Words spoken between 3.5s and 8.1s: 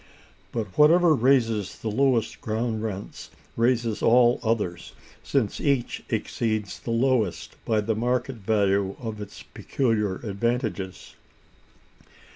raises all others, since each exceeds the lowest by the